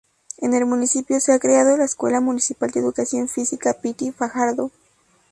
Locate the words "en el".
0.39-0.65